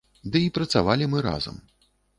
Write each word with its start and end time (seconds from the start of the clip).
Ды 0.35 0.39
і 0.45 0.47
працавалі 0.55 1.11
мы 1.15 1.25
разам. 1.29 1.65